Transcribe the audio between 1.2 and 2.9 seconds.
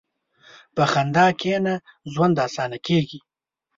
کښېنه، ژوند اسانه